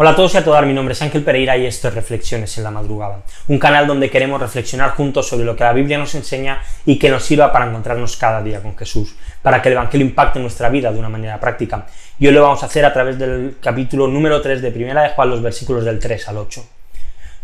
[0.00, 2.56] Hola a todos y a todas, mi nombre es Ángel Pereira y esto es Reflexiones
[2.56, 6.14] en la Madrugada, un canal donde queremos reflexionar juntos sobre lo que la Biblia nos
[6.14, 10.06] enseña y que nos sirva para encontrarnos cada día con Jesús, para que el Evangelio
[10.06, 11.84] impacte nuestra vida de una manera práctica.
[12.16, 15.08] Y hoy lo vamos a hacer a través del capítulo número 3 de Primera de
[15.08, 16.64] Juan, los versículos del 3 al 8.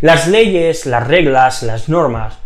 [0.02, 2.38] Las leyes, las reglas, las normas,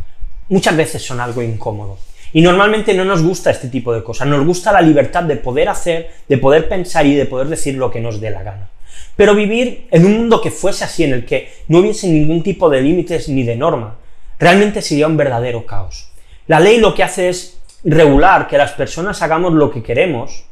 [0.49, 1.99] muchas veces son algo incómodo.
[2.33, 5.69] Y normalmente no nos gusta este tipo de cosas, nos gusta la libertad de poder
[5.69, 8.71] hacer, de poder pensar y de poder decir lo que nos dé la gana.
[9.19, 12.71] Pero vivir en un mundo que fuese así, en el que no hubiese ningún tipo
[12.71, 13.97] de límites ni de norma,
[14.39, 16.13] realmente sería un verdadero caos.
[16.47, 20.45] La ley lo que hace es regular que las personas hagamos lo que queremos,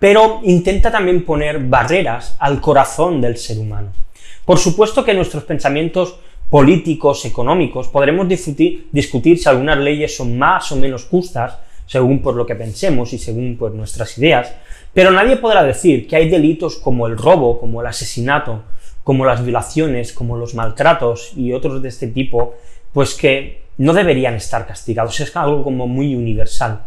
[0.00, 3.92] pero intenta también poner barreras al corazón del ser humano.
[4.44, 6.16] Por supuesto que nuestros pensamientos
[6.50, 11.58] políticos, económicos, podremos discutir, discutir si algunas leyes son más o menos justas,
[11.94, 14.52] según por lo que pensemos y según pues, nuestras ideas,
[14.92, 18.64] pero nadie podrá decir que hay delitos como el robo, como el asesinato,
[19.04, 22.56] como las violaciones, como los maltratos y otros de este tipo,
[22.92, 25.20] pues que no deberían estar castigados.
[25.20, 26.80] Es algo como muy universal.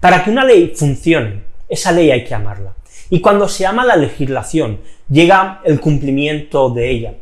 [0.00, 2.72] Para que una ley funcione, esa ley hay que amarla.
[3.10, 7.14] Y cuando se ama la legislación, llega el cumplimiento de ella.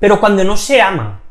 [0.00, 1.22] Pero cuando no se ama,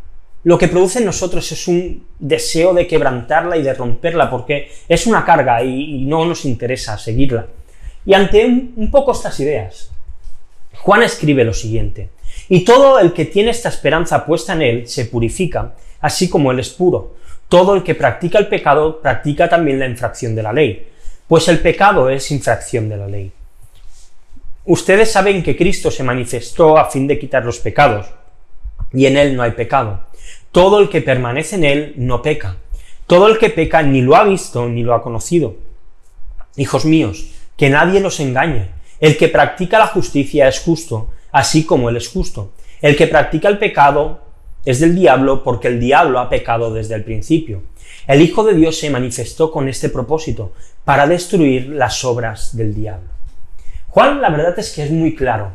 [0.43, 5.05] lo que produce en nosotros es un deseo de quebrantarla y de romperla, porque es
[5.05, 7.47] una carga y, no nos interesa seguirla.
[8.05, 9.91] Y ante un, poco estas ideas,
[10.77, 12.09] Juan escribe lo siguiente,
[12.47, 16.59] y todo el que tiene esta esperanza puesta en él se purifica, así como él
[16.59, 17.15] es puro.
[17.49, 20.87] Todo el que practica el pecado practica también la infracción de la ley,
[21.27, 23.31] pues el pecado es infracción de la ley.
[24.65, 28.07] Ustedes saben que Cristo se manifestó a fin de quitar los pecados,
[28.93, 30.08] y en él no hay pecado.
[30.51, 32.57] Todo el que permanece en él no peca.
[33.05, 35.55] Todo el que peca ni lo ha visto ni lo ha conocido.
[36.55, 38.69] Hijos míos, que nadie los engañe.
[38.99, 42.51] El que practica la justicia es justo, así como él es justo.
[42.81, 44.21] El que practica el pecado
[44.65, 47.63] es del diablo porque el diablo ha pecado desde el principio.
[48.07, 53.09] El Hijo de Dios se manifestó con este propósito, para destruir las obras del diablo.
[53.89, 55.51] Juan la verdad es que es muy claro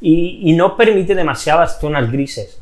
[0.00, 2.60] y, y no permite demasiadas zonas grises.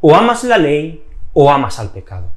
[0.00, 1.02] O amas la ley
[1.32, 2.30] o amas al pecado.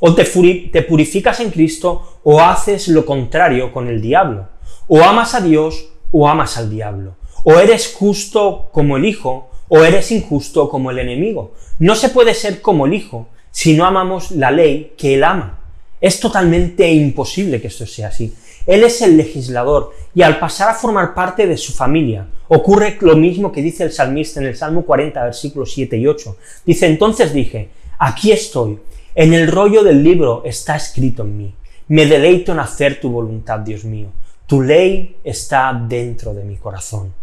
[0.00, 4.48] O te, te purificas en Cristo o haces lo contrario con el diablo.
[4.88, 7.16] O amas a Dios o amas al diablo.
[7.44, 11.54] O eres justo como el Hijo o eres injusto como el enemigo.
[11.78, 15.60] No se puede ser como el Hijo si no amamos la ley que Él ama.
[16.00, 18.34] Es totalmente imposible que esto sea así.
[18.66, 23.16] Él es el legislador y al pasar a formar parte de su familia, ocurre lo
[23.16, 26.36] mismo que dice el salmista en el Salmo 40, versículos 7 y 8.
[26.64, 28.78] Dice, entonces dije, aquí estoy,
[29.14, 31.54] en el rollo del libro está escrito en mí.
[31.88, 34.08] Me deleito en hacer tu voluntad, Dios mío.
[34.46, 37.14] Tu ley está dentro de mi corazón.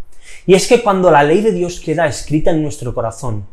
[0.46, 3.46] Y es que cuando la ley de Dios queda escrita en nuestro corazón,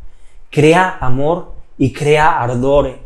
[0.50, 2.98] crea amor y crea ardor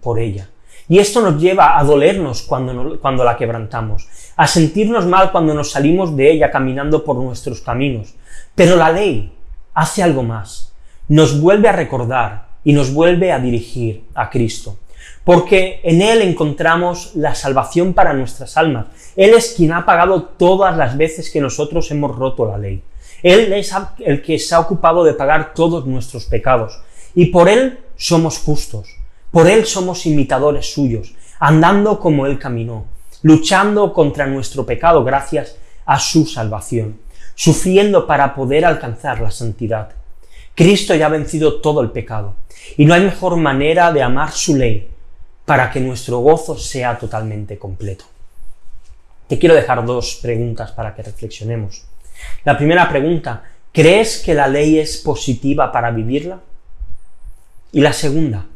[0.00, 0.48] por ella.
[0.88, 5.72] Y esto nos lleva a dolernos cuando, cuando la quebrantamos, a sentirnos mal cuando nos
[5.72, 8.14] salimos de ella caminando por nuestros caminos.
[8.54, 9.32] Pero la ley
[9.74, 10.72] hace algo más.
[11.08, 14.76] Nos vuelve a recordar y nos vuelve a dirigir a Cristo
[15.28, 18.86] porque en Él encontramos la salvación para nuestras almas.
[19.14, 22.82] Él es quien ha pagado todas las veces que nosotros hemos roto la ley.
[23.22, 26.80] Él es el que se ha ocupado de pagar todos nuestros pecados.
[27.14, 28.88] Y por Él somos justos.
[29.30, 32.86] Por Él somos imitadores suyos, andando como Él caminó,
[33.20, 37.00] luchando contra nuestro pecado gracias a su salvación,
[37.34, 39.90] sufriendo para poder alcanzar la santidad.
[40.58, 42.34] Cristo ya ha vencido todo el pecado.
[42.76, 44.88] Y no hay mejor manera de amar su ley
[45.44, 48.06] para que nuestro gozo sea totalmente completo.
[49.28, 51.84] Te quiero dejar dos preguntas para que reflexionemos.
[52.44, 56.40] La primera pregunta, ¿crees que la ley es positiva para vivirla?
[57.70, 58.46] Y la segunda,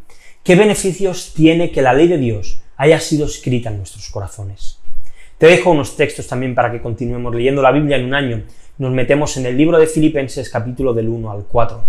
[0.42, 4.81] ¿qué beneficios tiene que la ley de Dios haya sido escrita en nuestros corazones?
[5.42, 8.42] Te dejo unos textos también para que continuemos leyendo la Biblia en un año.
[8.78, 11.84] Nos metemos en el libro de Filipenses capítulo del 1 al 4.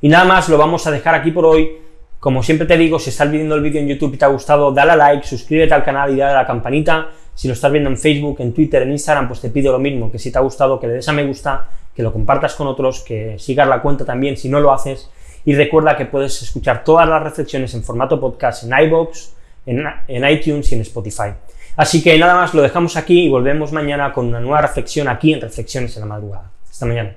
[0.00, 1.76] Y nada más, lo vamos a dejar aquí por hoy.
[2.18, 4.72] Como siempre te digo, si estás viendo el vídeo en YouTube y te ha gustado,
[4.72, 7.10] dale a like, suscríbete al canal y dale a la campanita.
[7.34, 10.10] Si lo estás viendo en Facebook, en Twitter, en Instagram, pues te pido lo mismo,
[10.10, 12.66] que si te ha gustado, que le des a me gusta, que lo compartas con
[12.66, 15.10] otros, que sigas la cuenta también si no lo haces.
[15.44, 19.32] Y recuerda que puedes escuchar todas las reflexiones en formato podcast en iVoox,
[19.66, 21.34] en, en iTunes y en Spotify.
[21.76, 25.34] Así que nada más, lo dejamos aquí y volvemos mañana con una nueva reflexión aquí
[25.34, 26.50] en Reflexiones en la Madrugada.
[26.70, 27.14] Hasta mañana.